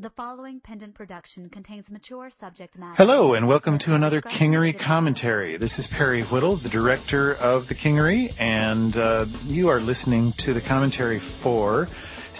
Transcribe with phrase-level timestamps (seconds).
[0.00, 2.96] The following pendant production contains mature subject matter.
[2.96, 5.56] Hello, and welcome to another Kingery commentary.
[5.56, 10.52] This is Perry Whittle, the director of the Kingery, and uh, you are listening to
[10.52, 11.86] the commentary for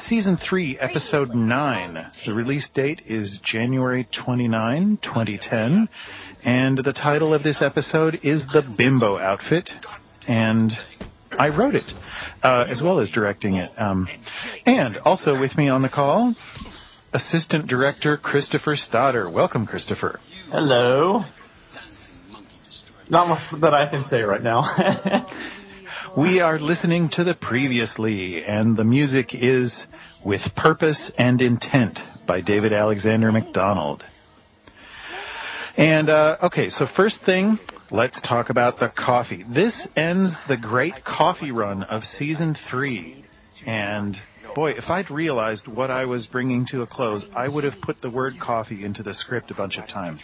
[0.08, 2.06] Season 3, Episode 9.
[2.26, 5.88] The release date is January 29, 2010,
[6.44, 9.70] and the title of this episode is The Bimbo Outfit,
[10.26, 10.72] and
[11.38, 11.88] I wrote it,
[12.42, 13.70] uh, as well as directing it.
[13.78, 14.08] Um,
[14.66, 16.34] and also with me on the call,
[17.14, 19.30] Assistant Director Christopher Stadther.
[19.30, 20.18] Welcome, Christopher.
[20.50, 21.22] Hello.
[23.08, 24.64] Not much that I can say right now.
[26.18, 29.72] we are listening to the previously, and the music is
[30.24, 34.02] With Purpose and Intent by David Alexander McDonald.
[35.76, 37.60] And, uh, okay, so first thing,
[37.92, 39.44] let's talk about the coffee.
[39.54, 43.24] This ends the great coffee run of season three.
[43.64, 44.16] And
[44.54, 48.00] boy, if I'd realized what I was bringing to a close, I would have put
[48.00, 50.20] the word coffee into the script a bunch of times.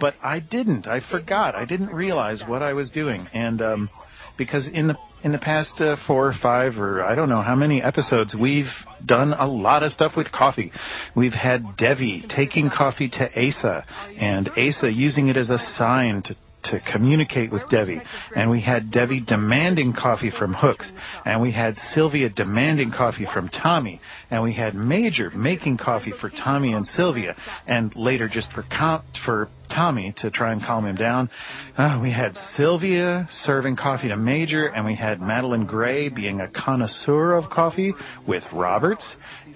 [0.00, 0.86] but I didn't.
[0.86, 1.54] I forgot.
[1.54, 3.28] I didn't realize what I was doing.
[3.32, 3.90] And, um,
[4.36, 7.54] because in the in the past uh, four or five or I don't know how
[7.54, 8.70] many episodes we've
[9.04, 10.70] done a lot of stuff with coffee.
[11.16, 13.86] We've had Devi taking coffee to Asa
[14.18, 16.36] and Asa using it as a sign to
[16.70, 18.00] to communicate with Devi.
[18.34, 20.90] And we had Devi demanding coffee from Hooks.
[21.24, 24.00] And we had Sylvia demanding coffee from Tommy.
[24.30, 27.36] And we had Major making coffee for Tommy and Sylvia.
[27.66, 31.30] And later just for, com- for Tommy to try and calm him down.
[31.76, 34.66] Uh, we had Sylvia serving coffee to Major.
[34.66, 37.94] And we had Madeline Gray being a connoisseur of coffee
[38.26, 39.04] with Roberts.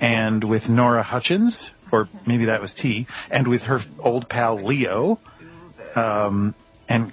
[0.01, 1.59] And with Nora Hutchins,
[1.91, 5.19] or maybe that was T, and with her old pal Leo.
[5.97, 6.55] Um,
[6.89, 7.13] and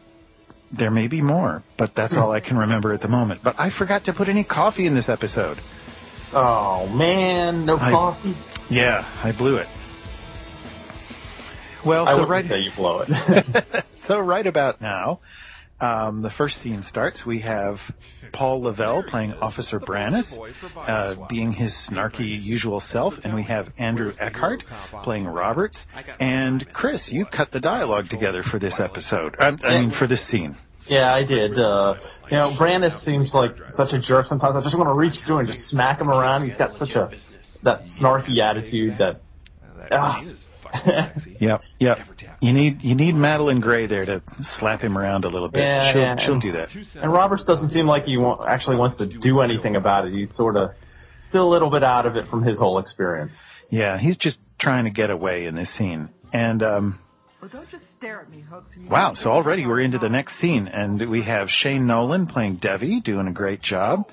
[0.78, 3.42] there may be more, but that's all I can remember at the moment.
[3.44, 5.58] But I forgot to put any coffee in this episode.
[6.34, 8.36] Oh man, no I, coffee.
[8.70, 9.68] Yeah, I blew it.
[11.86, 13.86] Well, I so right, say you blow it.
[14.08, 15.20] so right about now,
[15.82, 17.24] um, the first scene starts.
[17.26, 17.78] We have
[18.32, 20.26] Paul Lavelle playing Officer Brannis,
[20.76, 24.64] uh, being his snarky usual self, and we have Andrew Eckhart
[25.04, 25.78] playing Roberts.
[26.20, 29.36] And Chris, you cut the dialogue together for this episode.
[29.40, 30.56] I, I mean, for this scene.
[30.88, 31.58] Yeah, I did.
[31.58, 31.96] Uh,
[32.30, 34.56] you know, Brannis seems like such a jerk sometimes.
[34.56, 36.48] I just want to reach through and just smack him around.
[36.48, 37.10] He's got such a
[37.64, 39.22] that snarky attitude that.
[40.74, 41.14] Ah.
[41.40, 41.98] yep, yep.
[42.42, 44.22] You need you need Madeline Gray there to
[44.60, 45.62] slap him around a little bit.
[45.62, 46.70] Yeah, she'll, yeah, she'll and, do that.
[46.96, 50.14] And Roberts doesn't seem like he wa- actually wants to do anything about it.
[50.14, 50.72] He's sort of
[51.30, 53.34] still a little bit out of it from his whole experience.
[53.70, 56.10] Yeah, he's just trying to get away in this scene.
[56.34, 57.00] And um
[58.90, 63.02] Wow, so already we're into the next scene and we have Shane Nolan playing Devi
[63.02, 64.10] doing a great job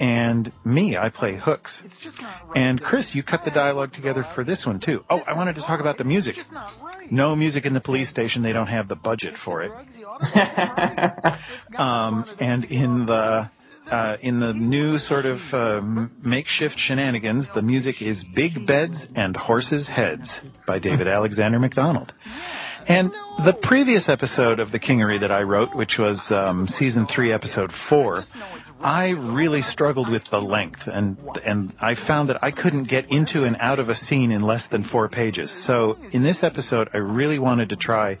[0.00, 1.72] and me, I play hooks.
[2.54, 5.04] And Chris, you cut the dialogue together for this one too.
[5.10, 6.36] Oh, I wanted to talk about the music.
[7.10, 8.42] No music in the police station.
[8.42, 9.70] They don't have the budget for it.
[11.78, 13.50] um, and in the
[13.90, 15.80] uh, in the new sort of uh,
[16.22, 20.28] makeshift shenanigans, the music is Big Beds and Horses' Heads
[20.66, 22.12] by David Alexander McDonald.
[22.86, 23.10] And
[23.44, 27.70] the previous episode of The Kingery that I wrote, which was um, season three, episode
[27.88, 28.24] four,
[28.80, 33.44] I really struggled with the length, and and I found that I couldn't get into
[33.44, 35.52] and out of a scene in less than four pages.
[35.66, 38.18] So in this episode, I really wanted to try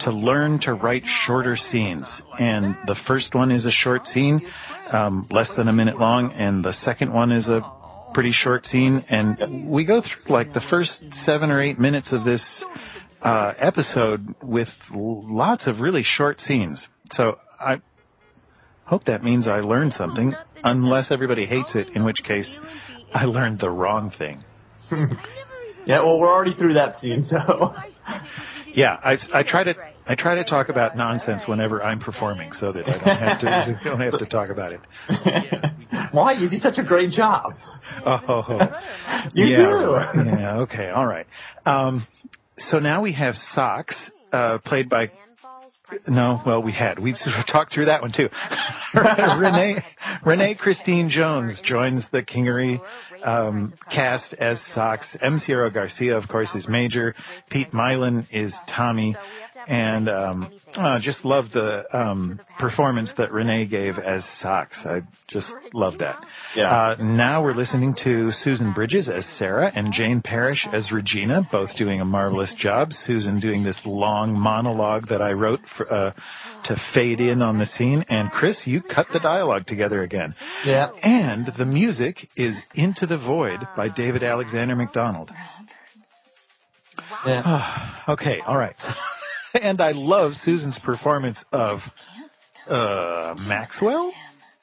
[0.00, 2.04] to learn to write shorter scenes.
[2.38, 4.40] And the first one is a short scene,
[4.92, 7.60] um, less than a minute long, and the second one is a
[8.14, 9.04] pretty short scene.
[9.08, 12.42] And we go through like the first seven or eight minutes of this
[13.22, 16.80] uh, episode with lots of really short scenes.
[17.12, 17.80] So I
[18.88, 20.34] hope that means I learned something,
[20.64, 22.50] unless everybody hates it, in which case
[23.12, 24.42] I learned the wrong thing.
[25.86, 27.36] yeah, well, we're already through that scene, so.
[28.74, 29.74] yeah, I, I try to
[30.06, 33.80] I try to talk about nonsense whenever I'm performing, so that I don't have to
[33.84, 34.80] don't have to talk about it.
[36.12, 37.52] Why you do such a great job?
[38.06, 38.58] Oh,
[39.34, 40.20] you yeah, do.
[40.24, 40.58] yeah.
[40.60, 40.88] Okay.
[40.88, 41.26] All right.
[41.66, 42.06] Um,
[42.70, 43.94] so now we have Socks,
[44.32, 45.10] uh, played by.
[46.06, 46.98] No, well, we had.
[46.98, 47.16] We
[47.50, 48.28] talked through that one too.
[48.94, 49.82] Renee,
[50.24, 52.80] Renee Christine Jones joins the Kingery
[53.24, 55.06] um, cast as Socks.
[55.20, 55.38] M.
[55.46, 57.14] Garcia, of course, is Major.
[57.50, 59.16] Pete Mylan is Tommy.
[59.68, 64.76] And um, uh, just love the um, performance that Renee gave as Socks.
[64.84, 66.24] I just love that.
[66.56, 66.70] Yeah.
[66.70, 71.76] Uh, now we're listening to Susan Bridges as Sarah and Jane Parrish as Regina, both
[71.76, 72.92] doing a marvelous job.
[73.06, 76.12] Susan doing this long monologue that I wrote for, uh,
[76.64, 78.06] to fade in on the scene.
[78.08, 80.34] And Chris, you cut the dialogue together again.
[80.64, 80.88] Yeah.
[81.02, 85.30] And the music is Into the Void by David Alexander McDonald.
[87.26, 88.04] Yeah.
[88.08, 88.76] okay, all right.
[89.60, 91.80] and I love Susan's performance of
[92.68, 94.12] uh Maxwell.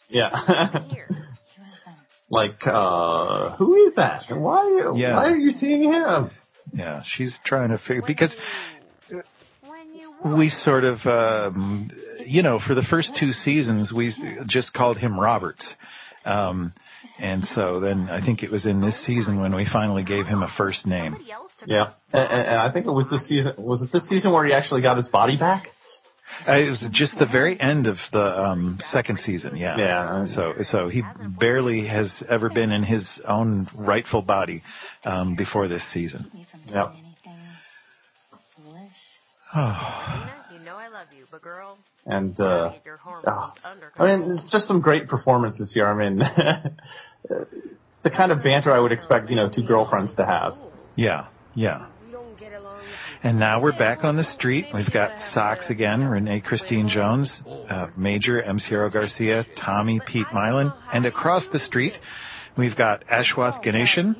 [0.09, 0.29] Yeah.
[2.29, 4.25] like, uh, who is that?
[4.29, 5.15] Why, Yeah.
[5.15, 6.29] why are you seeing him?
[6.73, 8.35] Yeah, she's trying to figure because
[10.25, 11.89] we sort of, um,
[12.25, 14.13] you know, for the first two seasons, we
[14.47, 15.63] just called him Roberts.
[16.25, 16.73] Um,
[17.19, 20.41] and so then I think it was in this season when we finally gave him
[20.41, 21.15] a first name.
[21.65, 21.93] Yeah.
[22.11, 24.53] And, and and I think it was this season, was it this season where he
[24.53, 25.67] actually got his body back?
[26.47, 29.77] Uh, it was just the very end of the um, second season, yeah.
[29.77, 30.25] Yeah.
[30.35, 31.01] So, so he
[31.39, 34.61] barely has ever been in his own rightful body
[35.05, 36.29] um, before this season.
[36.67, 36.93] Yep.
[39.55, 42.73] Oh, you know I love you, but girl, And, uh,
[43.25, 43.53] oh,
[43.97, 45.87] I mean, it's just some great performances here.
[45.87, 46.17] I mean,
[48.03, 50.53] the kind of banter I would expect, you know, two girlfriends to have.
[50.95, 51.87] yeah, yeah.
[53.23, 54.65] And now we're back on the street.
[54.73, 58.59] We've got Socks again, Renee Christine Jones, uh, Major, M.
[58.59, 60.71] Ciro Garcia, Tommy, Pete Milan.
[60.93, 61.93] And across the street,
[62.55, 64.15] we've got Ashwath Ganeshan,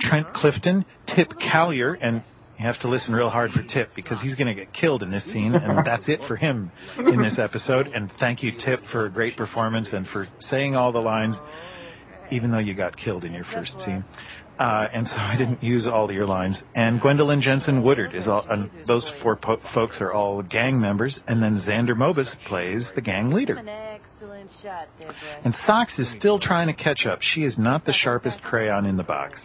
[0.00, 2.22] Trent Clifton, Tip Callier, and
[2.58, 5.10] you have to listen real hard for Tip because he's going to get killed in
[5.10, 7.86] this scene, and that's it for him in this episode.
[7.86, 11.36] And thank you, Tip, for a great performance and for saying all the lines,
[12.30, 14.04] even though you got killed in your first scene.
[14.60, 16.62] Uh, and so I didn't use all your lines.
[16.74, 21.18] And Gwendolyn Jensen Woodard is all, and those four po- folks are all gang members.
[21.26, 23.56] And then Xander Mobus plays the gang leader.
[23.56, 25.44] excellent shot there, Brett.
[25.46, 27.20] And Socks is still trying to catch up.
[27.22, 29.38] She is not the sharpest crayon in the box.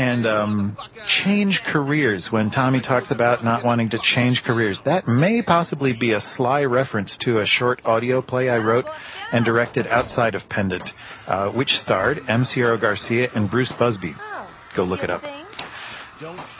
[0.00, 0.78] And um,
[1.24, 2.28] change careers.
[2.30, 6.62] When Tommy talks about not wanting to change careers, that may possibly be a sly
[6.62, 8.86] reference to a short audio play I wrote
[9.30, 10.88] and directed outside of Pendant,
[11.26, 12.46] uh, which starred M.
[12.46, 14.14] Ciro Garcia and Bruce Busby.
[14.74, 15.20] Go look it up.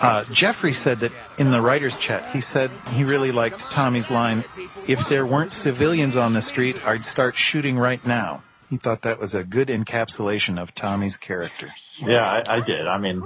[0.00, 4.44] Uh, Jeffrey said that in the writer's chat, he said he really liked Tommy's line,
[4.86, 8.42] if there weren't civilians on the street, I'd start shooting right now.
[8.70, 11.66] He thought that was a good encapsulation of Tommy's character.
[11.98, 12.86] Yeah, I, I did.
[12.86, 13.20] I mean,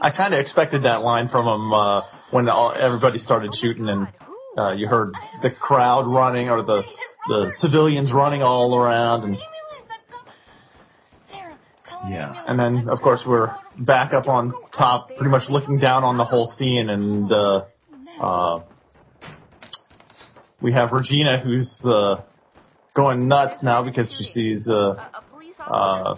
[0.00, 4.06] I kind of expected that line from him uh, when all, everybody started shooting and
[4.56, 5.12] uh, you heard
[5.42, 6.82] the crowd running or the
[7.28, 9.38] the civilians running all around, and
[12.08, 12.44] Yeah.
[12.46, 16.24] and then of course we're back up on top, pretty much looking down on the
[16.24, 17.64] whole scene, and uh,
[18.20, 18.62] uh,
[20.60, 22.22] we have Regina who's uh,
[22.94, 25.08] going nuts now because she sees uh,
[25.58, 26.16] Uh.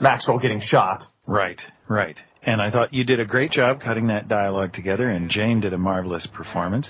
[0.00, 1.04] Maxwell getting shot.
[1.26, 2.16] Right, right.
[2.46, 5.72] And I thought you did a great job cutting that dialogue together, and Jane did
[5.72, 6.86] a marvelous performance.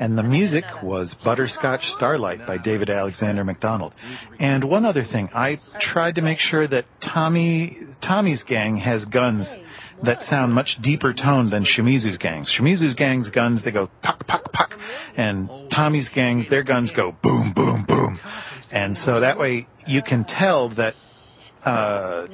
[0.00, 3.92] And the music was Butterscotch Starlight by David Alexander MacDonald.
[4.38, 9.46] And one other thing, I tried to make sure that Tommy Tommy's gang has guns
[10.04, 12.54] that sound much deeper toned than Shimizu's gangs.
[12.58, 14.70] Shimizu's gangs guns they go puck puck puck,
[15.16, 18.18] and Tommy's gangs their guns go boom boom boom.
[18.72, 20.94] And so that way you can tell that
[21.64, 22.26] uh,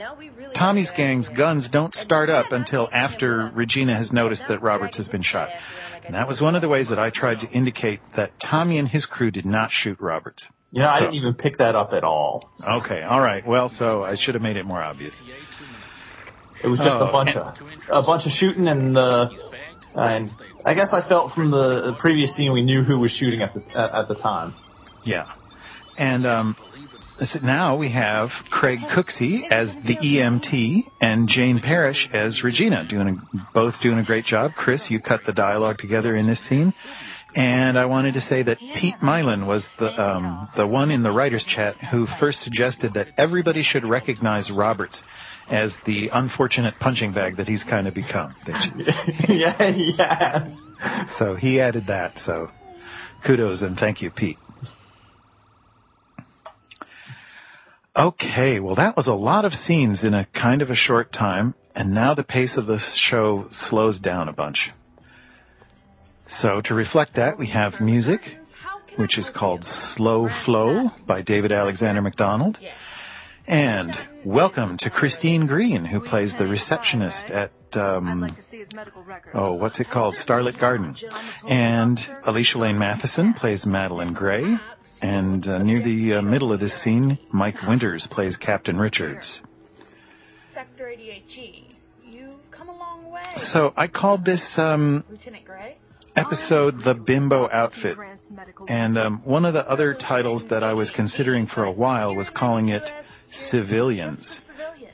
[0.56, 5.23] Tommy's gang's guns don't start up until after Regina has noticed that Roberts has been
[5.23, 5.49] shot.
[6.05, 8.88] And that was one of the ways that I tried to indicate that Tommy and
[8.88, 10.43] his crew did not shoot Roberts.
[10.73, 12.50] You know, I So- didn't even pick that up at all.
[12.67, 13.47] Okay, all right.
[13.47, 15.15] Well, so I should have made it more obvious.
[16.62, 17.55] It was just Oh, a bunch of
[17.91, 19.29] a bunch of shooting, and uh,
[19.94, 20.31] and
[20.65, 23.63] I guess I felt from the previous scene we knew who was shooting at the
[23.77, 24.55] at, at the time.
[25.05, 25.25] Yeah.
[25.98, 26.56] And um,
[27.20, 33.08] so now we have Craig Cooksey as the EMT and Jane Parrish as Regina, doing
[33.08, 34.53] a, both doing a great job.
[34.56, 36.72] Chris, you cut the dialogue together in this scene.
[37.34, 41.10] And I wanted to say that Pete Mylan was the um, the one in the
[41.10, 44.98] writers' chat who first suggested that everybody should recognize Roberts
[45.51, 48.34] as the unfortunate punching bag that he's kind of become.
[49.29, 50.55] yeah, yeah.
[51.19, 52.19] So he added that.
[52.25, 52.49] So
[53.27, 54.39] kudos and thank you, Pete.
[57.94, 61.55] Okay, well that was a lot of scenes in a kind of a short time,
[61.75, 64.70] and now the pace of the show slows down a bunch.
[66.41, 68.20] So to reflect that, we have music,
[68.96, 72.56] which is called Slow Flow by David Alexander MacDonald.
[73.46, 73.93] And
[74.25, 78.37] welcome to Christine Green, who plays the receptionist at um,
[79.34, 80.15] oh, what's it called?
[80.22, 80.94] Starlit Garden.
[81.49, 84.44] And Alicia Lane Matheson plays Madeline Gray.
[85.01, 89.41] And uh, near the uh, middle of this scene, Mike Winters plays Captain Richards.
[90.55, 91.65] Sector 88G.
[92.05, 93.25] You've come a long way.
[93.53, 95.03] So I called this um,
[96.15, 97.96] episode The Bimbo Outfit.
[98.69, 102.29] And um, one of the other titles that I was considering for a while was
[102.37, 102.82] calling it
[103.51, 104.29] Civilians.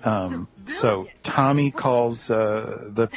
[0.05, 0.49] Um,
[0.81, 3.09] so Tommy calls uh, the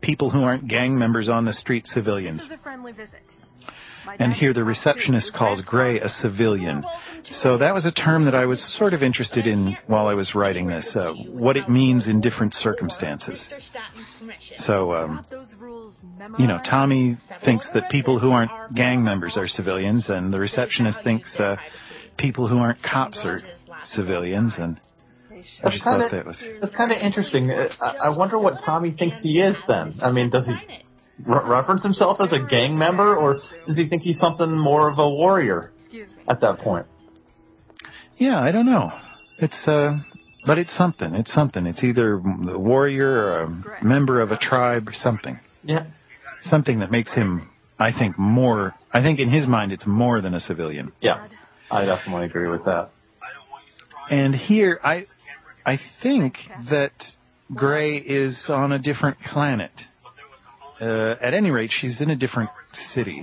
[0.00, 2.38] people who aren't gang members on the street civilians.
[2.38, 3.20] This is a friendly visit.
[4.06, 6.84] My And here the receptionist calls Gray a civilian.
[7.42, 10.34] So that was a term that I was sort of interested in while I was
[10.34, 13.40] writing this, uh, what it means in different circumstances.
[13.50, 13.60] Mr.
[13.60, 14.56] Statton's permission.
[14.60, 15.94] So, um, Got those rules
[16.38, 16.58] you know.
[16.68, 21.56] Tommy thinks that people who aren't gang members are civilians, and the receptionist thinks uh,
[22.18, 23.42] people who aren't cops are
[23.94, 24.80] civilians, and
[25.30, 27.50] I That's just kind of that's kind of interesting.
[27.50, 29.98] Uh, I, I wonder what Tommy thinks he is then.
[30.02, 30.52] I mean, does he
[31.24, 34.98] re- reference himself as a gang member, or does he think he's something more of
[34.98, 35.72] a warrior
[36.28, 36.86] at that point?
[38.18, 38.90] Yeah, I don't know.
[39.38, 39.98] It's uh,
[40.46, 41.14] but it's something.
[41.14, 41.66] It's something.
[41.66, 45.38] It's either a warrior or a member of a tribe or something.
[45.62, 45.86] Yeah.
[46.48, 48.74] Something that makes him, I think, more.
[48.92, 50.92] I think in his mind, it's more than a civilian.
[51.00, 51.28] Yeah,
[51.70, 52.90] I definitely agree with that.
[54.10, 55.06] And here, I,
[55.64, 56.34] I think
[56.68, 56.92] that
[57.54, 59.70] Gray is on a different planet.
[60.80, 62.50] Uh, at any rate, she's in a different
[62.92, 63.22] city.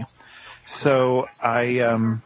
[0.82, 2.24] So I, um,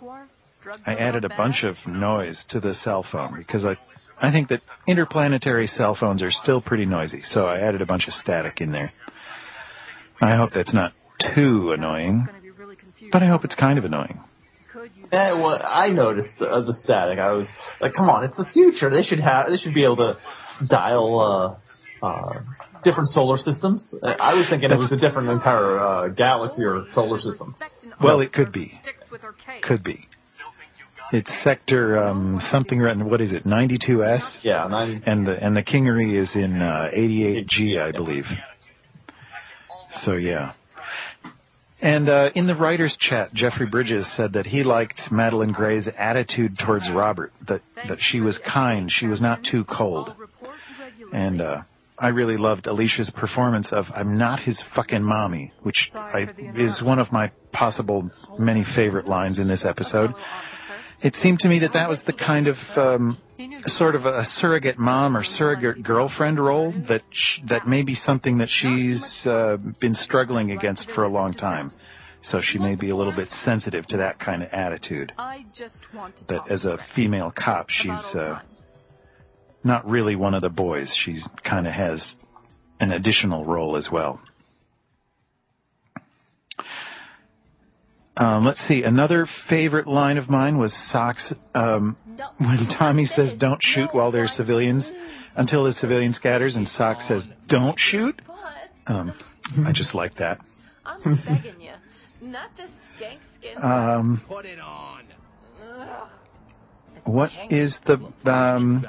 [0.86, 3.78] I added a bunch of noise to the cell phone because I,
[4.22, 7.22] I think that interplanetary cell phones are still pretty noisy.
[7.32, 8.92] So I added a bunch of static in there.
[10.22, 10.94] I hope that's not
[11.36, 12.28] too annoying,
[13.12, 14.20] but I hope it's kind of annoying.
[15.12, 17.20] Yeah, well, I noticed uh, the static.
[17.20, 17.48] I was
[17.82, 18.90] like, "Come on, it's the future.
[18.90, 19.48] They should have.
[19.50, 20.18] They should be able to
[20.68, 21.60] dial
[22.02, 22.42] uh, uh,
[22.84, 26.86] different solar systems." Uh, I was thinking it was a different entire uh, galaxy or
[26.94, 27.56] solar system.
[28.02, 28.72] Well, it could be.
[29.64, 30.08] Could be.
[31.12, 32.82] It's sector um, something.
[33.10, 33.44] What is it?
[33.44, 34.22] 92S.
[34.44, 35.04] Yeah, nine.
[35.06, 38.24] And the and the Kingery is in uh, 88G, I believe.
[40.06, 40.54] So yeah.
[41.82, 46.60] And uh, in the writers' chat, Jeffrey Bridges said that he liked Madeline Gray's attitude
[46.64, 47.34] towards Robert.
[47.48, 48.92] That that she was kind.
[48.92, 50.14] She was not too cold.
[51.12, 51.64] And uh,
[51.98, 57.00] I really loved Alicia's performance of "I'm not his fucking mommy," which I, is one
[57.00, 60.12] of my possible many favorite lines in this episode.
[61.02, 63.18] It seemed to me that that was the kind of um,
[63.66, 68.38] sort of a surrogate mom or surrogate girlfriend role that sh- that may be something
[68.40, 71.72] that she's uh, been struggling against for a long time.
[72.24, 75.12] So she may be a little bit sensitive to that kind of attitude.
[76.28, 78.40] Talk as a female cop, she's uh,
[79.64, 80.92] not really one of the boys.
[81.04, 82.16] She's kind of has
[82.80, 84.20] an additional role as well.
[88.18, 88.84] Um, let's see.
[88.84, 91.96] Another favorite line of mine was Socks um,
[92.38, 94.90] when Tommy says, "Don't shoot while there's civilians,"
[95.36, 98.22] until the civilian scatters, and Socks says, "Don't shoot."
[98.88, 99.14] Um,
[99.66, 100.40] I just like that.
[100.86, 101.72] I'm begging you,
[102.22, 103.58] not this skank skin.
[103.64, 105.04] Um, Put it on.
[107.06, 107.98] What is the
[108.32, 108.86] um,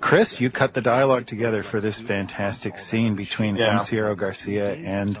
[0.00, 0.34] Chris?
[0.38, 3.84] You cut the dialogue together for this fantastic scene between Yeah.
[3.88, 4.16] M.
[4.16, 5.16] Garcia and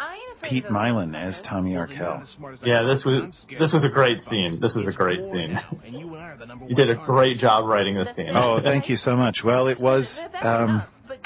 [0.00, 0.10] On the streets for us.
[0.10, 2.14] I ain't afraid Pete of a Mylan as Tommy Well, then you're Arkell.
[2.14, 4.58] not as smart as I Yeah, this was this was a great scene.
[4.60, 5.58] This was a great scene.
[5.88, 8.30] you and I are the number You did a great job writing this scene.
[8.34, 9.38] Oh, thank you so much.
[9.44, 10.08] Well, it was.
[10.42, 11.18] Um, enough, but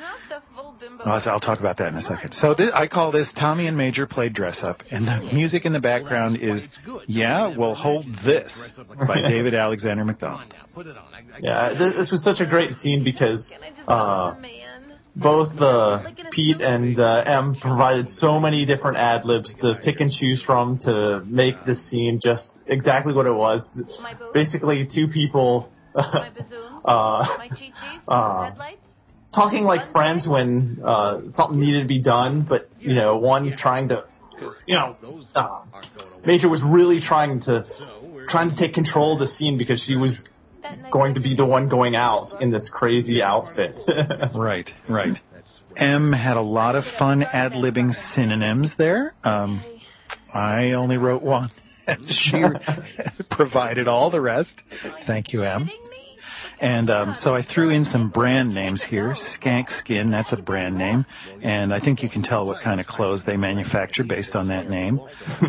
[0.00, 1.04] not the full bimbo.
[1.04, 2.32] Well, I'll talk about that in a second.
[2.34, 5.72] So thi- I call this Tommy and Major play dress up, and the music in
[5.72, 6.64] the background is
[7.06, 8.52] "Yeah, well, hold this"
[9.06, 10.40] by David Alexander McDonald.
[10.42, 11.04] on now, put it on.
[11.12, 14.32] I, I Yeah, this, this was such a great scene because Can I just uh,
[14.34, 14.67] be a man?
[15.20, 20.10] Both uh, Pete and uh, M provided so many different ad libs to pick and
[20.10, 23.82] choose from to make this scene just exactly what it was.
[24.32, 27.24] Basically, two people uh,
[28.06, 28.50] uh,
[29.34, 33.88] talking like friends when uh, something needed to be done, but you know, one trying
[33.88, 34.04] to,
[34.66, 34.96] you know,
[35.34, 35.64] uh,
[36.24, 37.66] Major was really trying to
[38.28, 40.20] trying to take control of the scene because she was
[40.92, 43.74] going to be the one going out in this crazy outfit.
[44.34, 45.16] Right, right.
[45.76, 49.14] M had a lot of fun ad libbing synonyms there.
[49.24, 49.62] Um,
[50.32, 51.50] I only wrote one.
[52.08, 52.42] she
[53.30, 54.52] provided all the rest.
[55.06, 55.68] Thank you, M.
[56.60, 59.14] And um, so I threw in some brand names here.
[59.36, 61.06] Skank Skin, that's a brand name.
[61.40, 64.68] And I think you can tell what kind of clothes they manufacture based on that
[64.68, 65.00] name.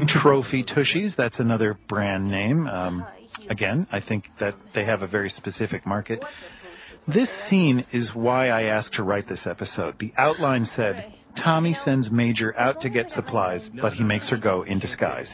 [0.07, 2.67] Trophy Tushies, that's another brand name.
[2.67, 3.07] Um,
[3.49, 6.23] again, I think that they have a very specific market.
[7.07, 9.95] This scene is why I asked to write this episode.
[9.99, 11.13] The outline said,
[11.43, 15.29] Tommy sends Major out to get supplies, but he makes her go in disguise.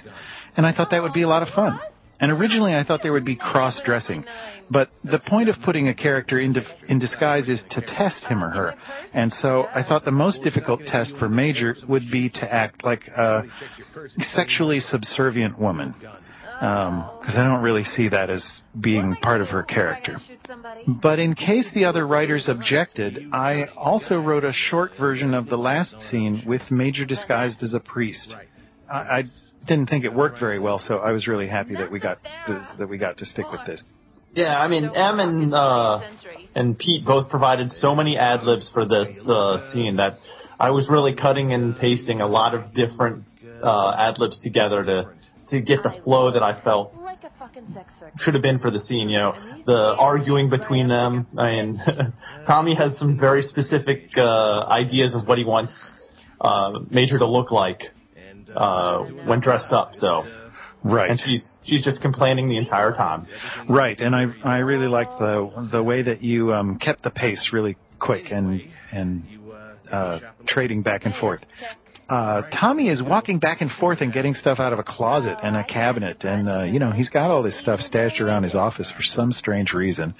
[0.55, 1.79] And I thought that would be a lot of fun.
[2.19, 4.24] And originally I thought there would be cross-dressing.
[4.69, 6.55] But the point of putting a character in,
[6.88, 8.74] in disguise is to test him or her.
[9.13, 13.07] And so I thought the most difficult test for Major would be to act like
[13.10, 13.43] a
[14.34, 15.93] sexually subservient woman.
[16.59, 18.43] Because I don't really see that as
[18.79, 20.17] being part of her character.
[20.88, 25.57] But in case the other writers objected, I also wrote a short version of the
[25.57, 28.33] last scene with Major disguised as a priest.
[28.89, 29.24] I, I
[29.67, 32.63] didn't think it worked very well, so I was really happy that we got this,
[32.79, 33.81] that we got to stick with this.
[34.33, 36.01] Yeah, I mean, M and uh,
[36.55, 40.17] and Pete both provided so many ad libs for this uh, scene that
[40.59, 43.24] I was really cutting and pasting a lot of different
[43.63, 45.13] uh, ad libs together to
[45.49, 46.93] to get the flow that I felt
[48.17, 49.09] should have been for the scene.
[49.09, 51.27] You know, the arguing between them.
[51.37, 51.77] I mean,
[52.47, 55.73] Tommy has some very specific uh, ideas of what he wants
[56.41, 57.81] uh, Major to look like
[58.53, 59.93] uh, when dressed up.
[59.93, 60.23] So.
[60.83, 61.09] Right.
[61.09, 63.25] And she's she's just complaining the entire time.
[63.67, 67.49] Right, and I I really liked the the way that you um, kept the pace
[67.51, 68.61] really quick and
[68.91, 69.23] and
[69.91, 71.41] uh, trading back and forth.
[72.07, 75.55] Uh, Tommy is walking back and forth and getting stuff out of a closet and
[75.55, 78.91] a cabinet, and uh, you know he's got all this stuff stashed around his office
[78.95, 80.13] for some strange reason.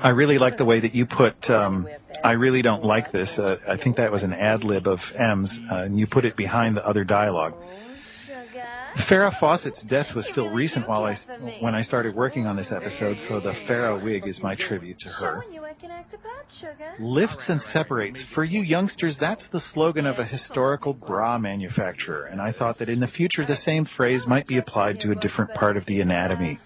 [0.00, 1.48] I really like the way that you put.
[1.48, 1.86] Um,
[2.24, 3.30] I really don't like this.
[3.38, 6.36] Uh, I think that was an ad lib of M's, uh, and you put it
[6.36, 7.54] behind the other dialogue.
[9.06, 11.16] Farrah Fawcett's death was still recent while I,
[11.60, 15.08] when I started working on this episode, so the Farrah wig is my tribute to
[15.08, 15.44] her.
[16.98, 18.20] Lifts and separates.
[18.34, 22.88] For you youngsters, that's the slogan of a historical bra manufacturer, and I thought that
[22.88, 26.00] in the future the same phrase might be applied to a different part of the
[26.00, 26.58] anatomy.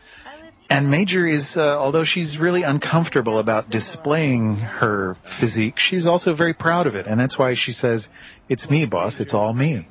[0.71, 6.55] And Major is, uh, although she's really uncomfortable about displaying her physique, she's also very
[6.55, 8.07] proud of it, and that's why she says,
[8.49, 9.21] "It's me, boss.
[9.21, 9.87] It's all me."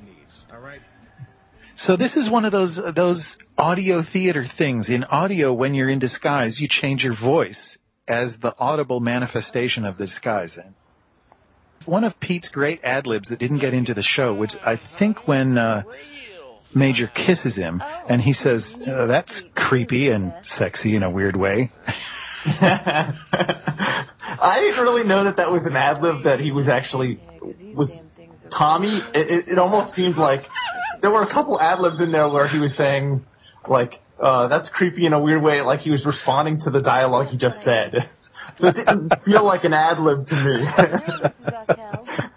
[1.86, 3.24] So this is one of those those
[3.58, 4.88] audio theater things.
[4.88, 9.98] In audio, when you're in disguise, you change your voice as the audible manifestation of
[9.98, 10.52] the disguise.
[11.86, 15.28] One of Pete's great ad libs that didn't get into the show, which I think
[15.28, 15.82] when uh,
[16.76, 21.72] Major kisses him and he says, uh, "That's creepy and sexy in a weird way."
[22.46, 23.16] I
[24.60, 27.20] didn't really know that that was an ad lib that he was actually
[27.76, 28.00] was
[28.56, 29.02] Tommy.
[29.16, 30.42] It, it, it almost seemed like
[31.02, 33.26] there were a couple ad libs in there where he was saying
[33.68, 37.28] like uh, that's creepy in a weird way, like he was responding to the dialogue
[37.28, 37.94] he just said.
[38.58, 40.66] So it didn't feel like an ad lib to me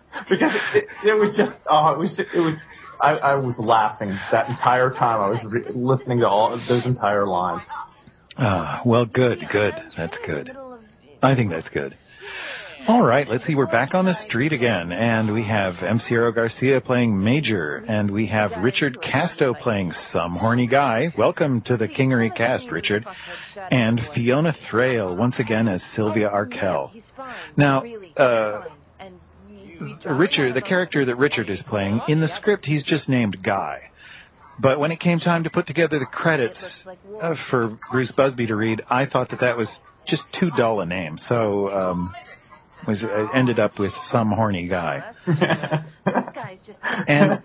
[0.30, 2.54] because it, it, it was just oh it was just, it was
[3.00, 7.26] I, I was laughing that entire time I was re- listening to all those entire
[7.26, 7.64] lines.
[8.36, 9.74] Ah, well, good, good.
[9.96, 10.50] That's good.
[11.22, 11.96] I think that's good.
[12.86, 13.54] All right, let's see.
[13.54, 15.98] We're back on the street again, and we have M.
[15.98, 21.10] Ciro Garcia playing Major, and we have Richard Casto playing some horny guy.
[21.16, 23.06] Welcome to the Kingery cast, Richard.
[23.70, 26.92] And Fiona Thraille, once again as Sylvia Arkell.
[27.56, 27.84] Now,
[28.18, 28.64] uh,
[30.04, 33.78] Richard, the character that Richard is playing, in the script he's just named Guy.
[34.60, 36.62] But when it came time to put together the credits
[37.22, 39.70] uh, for Bruce Busby to read, I thought that that was
[40.06, 41.16] just too dull a name.
[41.28, 42.14] So, um,
[42.86, 45.12] was uh, ended up with some horny guy.
[47.06, 47.42] and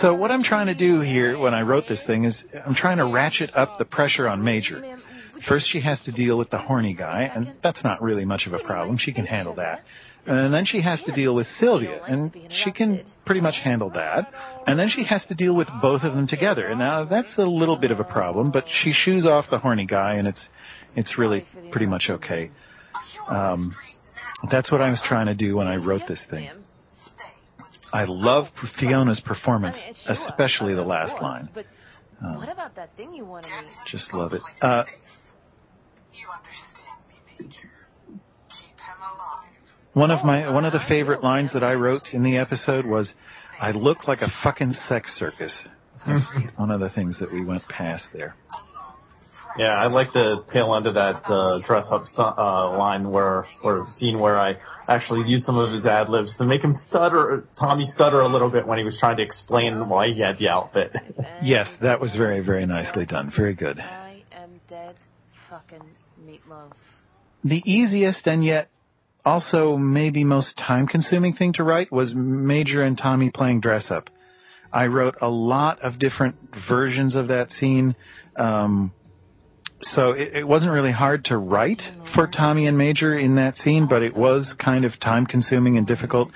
[0.00, 2.98] so what I'm trying to do here when I wrote this thing is I'm trying
[2.98, 4.98] to ratchet up the pressure on Major.
[5.48, 8.52] First she has to deal with the horny guy, and that's not really much of
[8.52, 8.98] a problem.
[8.98, 9.80] She can handle that.
[10.26, 14.30] And then she has to deal with Sylvia, and she can pretty much handle that.
[14.66, 16.66] And then she has to deal with both of them together.
[16.66, 19.86] And now that's a little bit of a problem, but she shoos off the horny
[19.86, 20.40] guy, and it's
[20.94, 22.50] it's really pretty much okay.
[23.28, 23.74] Um,
[24.50, 26.48] that's what I was trying to do when I wrote this thing.
[27.92, 28.46] I love
[28.78, 29.76] Fiona's performance,
[30.06, 31.48] especially the last line.
[32.22, 33.68] Um, What about that thing you wanted me?
[33.86, 34.42] just love it.
[34.62, 34.84] Uh,
[39.94, 43.12] one of my one of the favorite lines that I wrote in the episode was,
[43.60, 45.52] "I look like a fucking sex circus."
[46.06, 46.24] That's
[46.56, 48.34] one of the things that we went past there.
[49.58, 53.86] Yeah, I like the tail end of that uh, dress up uh, line where or
[53.90, 54.54] scene where I
[54.88, 58.50] actually used some of his ad libs to make him stutter, Tommy stutter a little
[58.50, 60.92] bit when he was trying to explain why he had the outfit.
[61.42, 63.32] Yes, that was very very nicely done.
[63.34, 63.78] Very good.
[63.78, 64.94] I am dead
[65.48, 65.82] fucking
[66.26, 66.72] meatloaf.
[67.44, 68.68] The easiest and yet
[69.24, 74.10] also maybe most time consuming thing to write was Major and Tommy playing dress up.
[74.72, 76.36] I wrote a lot of different
[76.68, 77.96] versions of that scene.
[78.36, 78.92] Um,
[79.82, 81.80] so it, it wasn't really hard to write
[82.14, 85.86] for Tommy and Major in that scene, but it was kind of time consuming and
[85.86, 86.30] difficult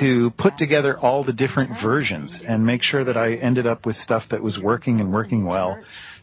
[0.00, 3.96] to put together all the different versions and make sure that I ended up with
[3.96, 5.78] stuff that was working and working well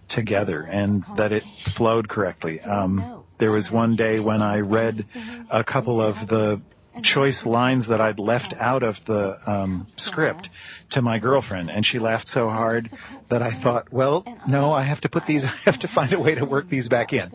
[0.09, 1.43] together and that it
[1.77, 2.59] flowed correctly.
[2.59, 5.05] Um, there was one day when I read
[5.49, 6.61] a couple of the
[7.03, 10.49] choice lines that I'd left out of the um, script
[10.91, 12.89] to my girlfriend, and she laughed so hard
[13.29, 16.19] that I thought, well, no, I have to put these, I have to find a
[16.19, 17.31] way to work these back in.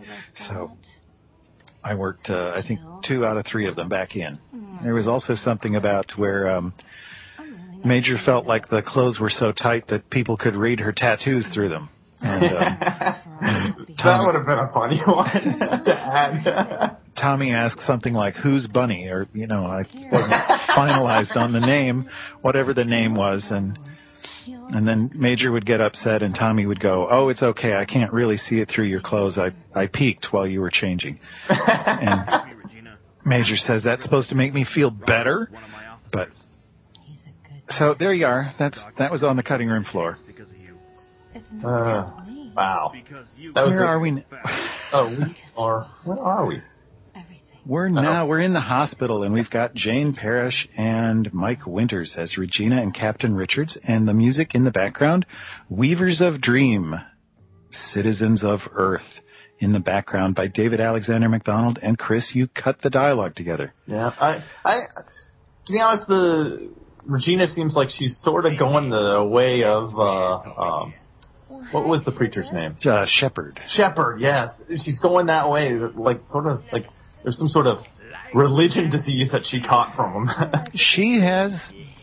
[0.49, 0.73] So
[1.83, 4.39] I worked, uh, I think, two out of three of them back in.
[4.83, 6.75] There was also something about where um,
[7.85, 11.69] Major felt like the clothes were so tight that people could read her tattoos through
[11.69, 11.89] them.
[12.27, 16.97] And, um, that would have been a funny one to add.
[17.17, 20.33] Tommy asked something like, "Who's Bunny?" or you know, I wasn't
[20.77, 22.09] finalized on the name,
[22.43, 23.79] whatever the name was, and
[24.47, 27.75] and then Major would get upset, and Tommy would go, "Oh, it's okay.
[27.75, 29.39] I can't really see it through your clothes.
[29.39, 32.53] I I peeked while you were changing." And
[33.25, 35.49] Major says that's supposed to make me feel better,
[36.13, 36.29] but
[37.71, 38.53] so there you are.
[38.59, 40.17] That's that was on the cutting room floor.
[41.65, 42.11] Uh,
[42.57, 42.93] wow.
[43.55, 44.09] That was Where the- are we?
[44.11, 44.25] n-
[44.93, 45.91] Oh, we are.
[46.05, 46.63] Where are we?
[47.67, 52.39] We're now we're in the hospital and we've got Jane Parrish and Mike Winters as
[52.39, 55.27] Regina and Captain Richards and the music in the background,
[55.69, 56.95] Weavers of Dream,
[57.93, 59.03] Citizens of Earth
[59.59, 62.31] in the background by David Alexander McDonald and Chris.
[62.33, 63.73] You cut the dialogue together.
[63.87, 64.79] Yeah, I, I,
[65.67, 66.71] to be honest, the
[67.05, 70.95] Regina seems like she's sort of going the way of, uh, um,
[71.73, 72.77] what was the preacher's name?
[72.85, 73.61] Uh, Shepherd.
[73.69, 74.19] Shepherd.
[74.21, 74.51] Yes,
[74.85, 76.85] she's going that way, like sort of like
[77.23, 77.79] there's some sort of
[78.35, 80.65] religion disease that she caught from him.
[80.75, 81.53] She has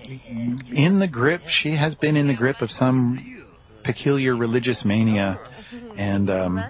[0.06, 1.42] in the grip.
[1.48, 3.44] She has been in the grip of some
[3.84, 5.40] peculiar religious mania,
[5.98, 6.64] and um,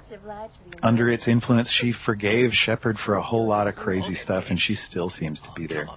[0.82, 4.76] under its influence, she forgave Shepard for a whole lot of crazy stuff, and she
[4.76, 5.88] still seems to be there.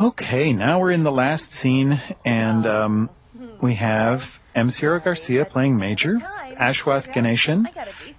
[0.00, 3.10] Okay, now we're in the last scene, and um,
[3.62, 4.20] we have
[4.58, 4.70] M.
[4.70, 6.18] Sierra Garcia playing Major,
[6.60, 7.64] Ashwath Ganeshan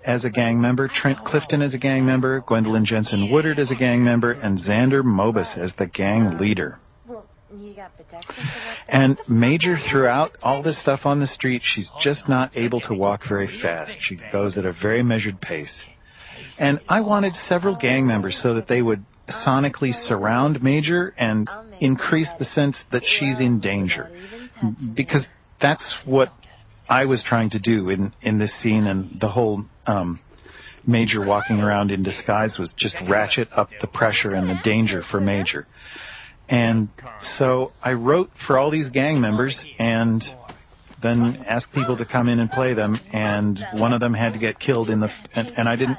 [0.06, 3.76] as a gang member, Trent Clifton as a gang member, Gwendolyn Jensen Woodard as a
[3.76, 6.80] gang member, and Xander Mobus as the gang leader.
[8.88, 13.24] And Major, throughout all this stuff on the street, she's just not able to walk
[13.28, 13.98] very fast.
[14.00, 15.74] She goes at a very measured pace.
[16.58, 19.04] And I wanted several gang members so that they would
[19.46, 21.50] sonically surround Major and
[21.82, 24.10] increase the sense that she's in danger.
[24.96, 25.26] Because
[25.62, 26.32] that's what
[26.88, 30.20] I was trying to do in, in this scene, and the whole um,
[30.88, 35.20] Major walking around in disguise was just ratchet up the pressure and the danger for
[35.20, 35.68] Major.
[36.48, 36.90] And
[37.38, 40.24] so I wrote for all these gang members and
[41.02, 44.40] then asked people to come in and play them and one of them had to
[44.40, 45.98] get killed in the and, and I didn't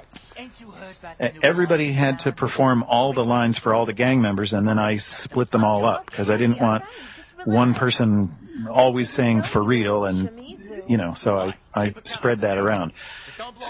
[1.43, 4.99] everybody had to perform all the lines for all the gang members and then I
[5.23, 6.85] split them all up because I didn't want
[7.45, 8.35] one person
[8.71, 10.31] always saying for real and
[10.89, 12.93] you know so I I spread that around.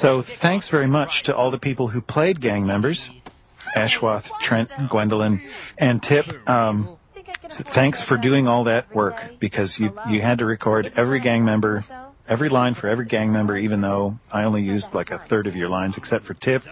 [0.00, 3.00] So thanks very much to all the people who played gang members.
[3.76, 5.40] Ashwath, Trent, Gwendolyn,
[5.78, 6.24] and Tip.
[6.48, 6.96] Um,
[7.44, 11.44] s- thanks for doing all that work because you you had to record every gang
[11.44, 11.85] member,
[12.28, 15.54] every line for every gang member, even though I only used like a third of
[15.54, 16.62] your lines, except for Tip,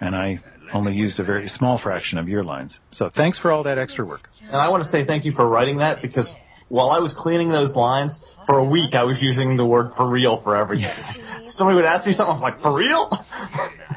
[0.00, 0.40] and I
[0.72, 2.72] only used a very small fraction of your lines.
[2.92, 4.28] So thanks for all that extra work.
[4.42, 6.28] and I want to say thank you for writing that because
[6.68, 10.10] while I was cleaning those lines for a week, I was using the word for
[10.10, 10.90] real for everything.
[11.52, 13.10] Somebody would ask me something, I'm like, for real?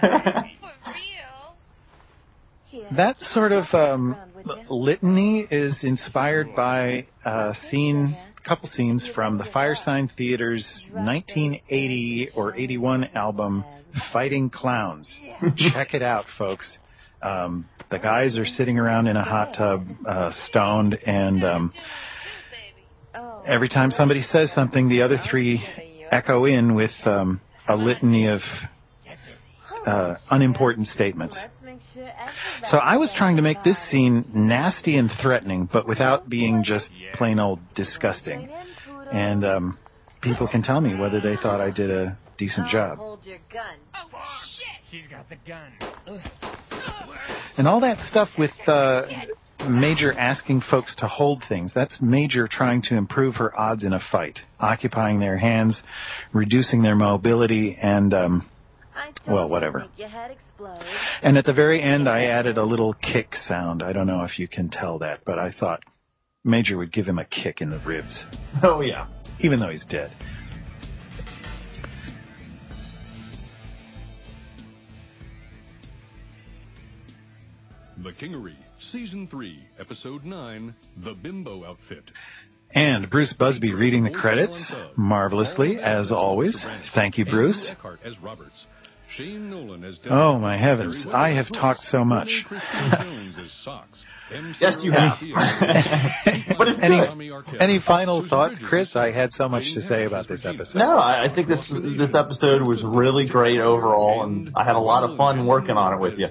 [2.96, 4.18] That sort of um,
[4.70, 12.54] litany is inspired by a scene, a couple scenes from the Firesign Theater's 1980 or
[12.56, 13.64] 81 album,
[14.12, 15.10] Fighting Clowns.
[15.56, 16.70] Check it out, folks.
[17.22, 21.74] Um, the guys are sitting around in a hot tub, uh, stoned, and um,
[23.46, 25.64] every time somebody says something, the other three
[26.12, 28.42] echo in with um, a litany of
[29.86, 31.36] uh, unimportant statements.
[32.70, 36.88] So I was trying to make this scene nasty and threatening, but without being just
[37.14, 38.50] plain old disgusting.
[39.12, 39.80] And um,
[40.22, 42.98] people can tell me whether they thought I did a decent job.
[42.98, 43.78] Hold your gun.
[44.90, 45.72] She's got the gun.
[47.58, 49.04] And all that stuff with uh,
[49.70, 54.00] Major asking folks to hold things, that's Major trying to improve her odds in a
[54.12, 55.82] fight, occupying their hands,
[56.34, 58.50] reducing their mobility, and um,
[59.28, 59.80] Well, whatever.
[59.80, 60.84] Make your head explode.
[61.22, 63.84] And at the very end, I added a little kick sound.
[63.84, 65.82] I don't know if you can tell that, but I thought
[66.44, 68.24] Major would give him a kick in the ribs,
[68.64, 69.08] oh yeah.
[69.40, 70.12] even though he's dead.
[78.04, 78.56] The Kingery,
[78.92, 82.04] Season 3, Episode 9, The Bimbo Outfit.
[82.74, 84.58] And Bruce Busby reading the credits
[84.96, 86.58] marvelously, as always.
[86.96, 87.58] Thank you, Bruce.
[87.58, 88.56] Andrew Eckhart as Roberts.
[89.16, 91.06] Shane Nolan as Oh, my heavens.
[91.14, 92.28] I have talked so much.
[92.28, 94.00] Renee Christine Jones as Socks,
[94.34, 94.56] M.
[94.60, 95.18] Yes, you have.
[96.58, 97.08] But it's Any- good.
[97.08, 98.96] Tommy Any final thoughts, Chris?
[98.96, 100.76] I had so much to say about this episode.
[100.78, 104.80] No, I I think this this episode was really great overall, and I had a
[104.80, 106.28] lot of fun working on it with you.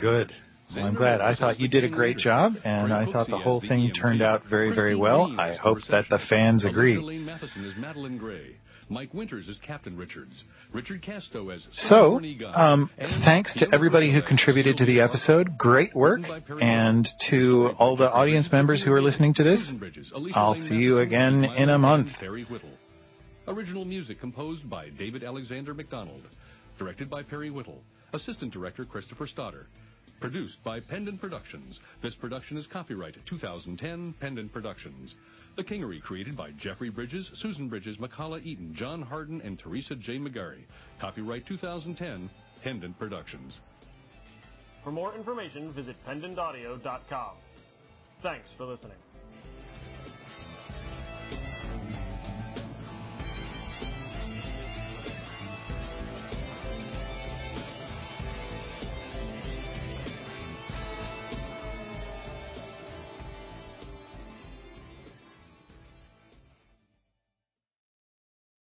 [0.00, 0.32] Good.
[0.74, 1.20] Well, I'm glad.
[1.20, 4.42] I thought you did a great job, and I thought the whole thing turned out
[4.48, 5.34] very, very well.
[5.38, 6.96] I hope that the fans agree.
[6.96, 8.56] Elaine Matheson as Madeline Gray.
[8.90, 10.32] Mike Winters as Captain Richards.
[10.72, 12.20] Richard Casto as So,
[12.52, 12.90] um,
[13.24, 15.56] thanks to everybody who contributed to the episode.
[15.56, 16.20] Great work.
[16.60, 20.54] And to all the audience members who are listening to this, Susan Bridges, Alicia I'll
[20.54, 22.08] see you again in a month.
[23.46, 26.22] Original music composed by David Alexander McDonald.
[26.78, 27.82] Directed by Perry Whittle.
[28.12, 29.66] Assistant director Christopher Stadther.
[30.20, 31.80] Produced by Pendant Productions.
[32.02, 35.14] This production is copyright 2010 Pendant Productions.
[35.56, 40.18] The Kingery created by Jeffrey Bridges, Susan Bridges, McCullough Eaton, John Harden, and Teresa J.
[40.18, 40.64] McGarry.
[41.00, 42.28] Copyright 2010
[42.62, 43.60] Pendant Productions.
[44.84, 47.36] For more information, visit pendantaudio.com.
[48.22, 48.98] Thanks for listening.